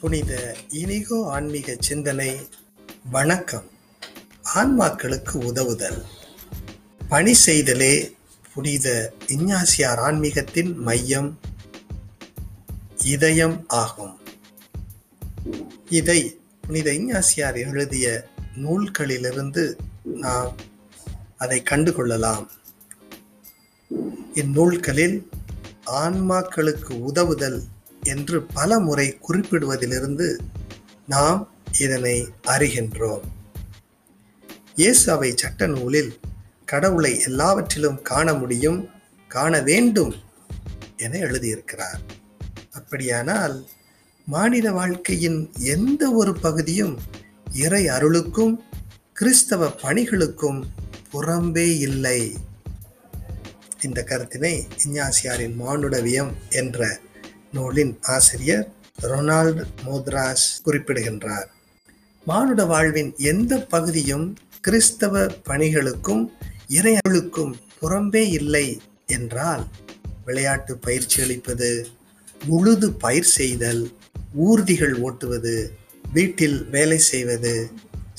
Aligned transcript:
புனித 0.00 0.56
இனிகோ 0.68 1.30
ஆன்மீக 1.30 1.76
சிந்தனை 1.78 2.48
வணக்கம். 3.10 3.64
ஆன்மாக்களுக்கு 4.54 5.44
உதவுதல். 5.44 6.04
பணி 7.08 7.34
செய்தலே 7.46 8.12
புனித 8.54 9.12
இஞ்ஞாசியார் 9.26 9.98
ஆன்மீகத்தின் 9.98 10.74
மையம் 10.74 11.38
இதயம் 13.04 13.64
ஆகும். 13.68 14.18
இதை 15.88 16.40
புனித 16.60 16.92
இஞ்ஞாசியார் 16.92 17.56
எழுதிய 17.56 18.28
நூல்களிலிருந்து 18.56 19.76
நாம் 20.04 20.56
அதை 21.36 21.62
கண்டுகொள்ளலாம். 21.70 22.46
இந்நூல்களில் 24.34 25.28
ஆன்மாக்களுக்கு 25.86 26.92
உதவுதல் 26.92 27.62
என்று 28.02 28.42
பல 28.42 28.78
முறை 28.78 29.18
குறிப்பிடுவதிலிருந்து 29.28 30.38
நாம் 31.06 31.48
இதனை 31.78 32.28
அறிகின்றோம். 32.46 33.20
இயேசுவை 34.74 35.32
சட்ட 35.36 35.66
நூலில் 35.66 36.20
கடவுளை 36.64 37.20
எல்லாவற்றிலும் 37.20 38.02
காண 38.02 38.34
முடியும் 38.34 38.88
காண 39.28 39.60
வேண்டும் 39.60 40.14
என 40.96 41.18
எழுதியிருக்கிறார். 41.18 42.00
அப்படியானால் 42.70 43.68
மாநில 44.26 44.72
வாழ்க்கையின் 44.72 45.52
எந்த 45.58 46.12
ஒரு 46.12 46.34
பகுதியும் 46.34 46.98
இறை 47.52 47.86
அருளுக்கும் 47.86 48.56
கிறிஸ்தவ 49.12 49.66
பணிகளுக்கும் 49.66 50.62
புறம்பே 51.12 51.78
இல்லை. 51.78 52.36
இந்த 53.82 54.04
கருத்தினை 54.08 54.66
இஞ்ஞாசியாரின் 54.84 55.56
மானுடவியம் 55.60 56.32
என்ற 56.50 57.00
நூலின் 57.52 57.98
ஆசிரியர் 58.02 58.66
ரொனால்டு 59.02 59.64
மோத்ராஸ் 59.86 60.46
குறிப்பிடுகின்றார். 60.62 61.48
மானுட 62.24 62.64
வாழ்வின் 62.64 63.14
எந்த 63.16 63.62
பகுதியும் 63.62 64.36
கிறிஸ்தவ 64.60 65.26
பணிகளுக்கும் 65.26 66.24
இறையர்களுக்கும் 66.68 67.52
புறம்பே 67.80 68.24
இல்லை 68.28 68.80
என்றால் 69.06 69.64
விளையாட்டு 70.24 70.76
பயிற்சி 70.76 71.22
அளிப்பது 71.22 71.88
உழுது 72.46 72.92
பயிர் 72.92 73.30
செய்தல் 73.38 73.92
ஊர்திகள் 74.46 74.94
ஓட்டுவது 75.06 75.54
வீட்டில் 76.12 76.68
வேலை 76.68 76.98
செய்வது 76.98 77.70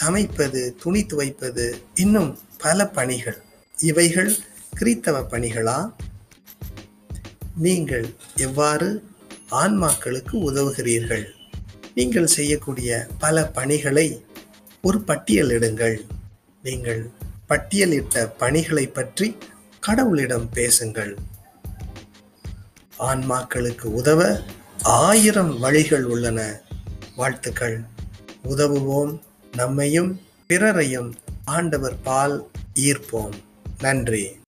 சமைப்பது 0.00 0.72
துணி 0.82 1.02
துவைப்பது 1.04 1.72
இன்னும் 1.94 2.38
பல 2.58 2.86
பணிகள். 2.88 3.38
இவைகள் 3.78 4.36
கிறித்தவ 4.80 5.16
பணிகளா? 5.30 5.92
நீங்கள் 7.56 8.06
எவ்வாறு 8.36 9.04
ஆன்மாக்களுக்கு 9.52 10.32
உதவுகிறீர்கள். 10.32 11.24
நீங்கள் 11.94 12.26
செய்யக்கூடிய 12.26 13.06
பல 13.18 13.46
பணிகளை 13.46 14.24
ஒரு 14.82 15.02
பட்டியலிடுங்கள் 15.06 15.96
நீங்கள் 16.62 17.10
பட்டியலிட்ட 17.48 18.30
பணிகளை 18.38 18.86
பற்றி 18.86 19.36
கடவுளிடம் 19.86 20.48
பேசுங்கள். 20.52 21.16
ஆன்மாக்களுக்கு 22.98 23.84
உதவ 23.84 24.40
ஆயிரம் 24.82 25.58
வழிகள் 25.58 26.04
உள்ளன. 26.04 26.60
வாழ்த்துக்கள். 27.16 27.80
உதவுவோம் 28.48 29.18
நம்மையும் 29.56 30.20
பிறரையும் 30.48 31.14
ஆண்டவர் 31.44 32.02
பால் 32.02 32.50
ஈர்ப்போம். 32.74 33.32
நன்றி. 33.80 34.41